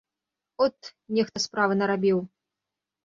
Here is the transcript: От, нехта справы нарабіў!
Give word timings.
От, 0.65 0.77
нехта 1.17 1.37
справы 1.45 1.73
нарабіў! 1.81 2.17